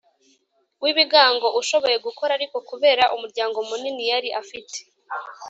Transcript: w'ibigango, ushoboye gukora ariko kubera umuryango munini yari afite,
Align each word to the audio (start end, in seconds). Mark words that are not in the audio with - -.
w'ibigango, 0.83 1.47
ushoboye 1.59 1.97
gukora 2.05 2.31
ariko 2.37 2.57
kubera 2.69 3.03
umuryango 3.15 3.57
munini 3.69 4.03
yari 4.11 4.29
afite, 4.41 4.77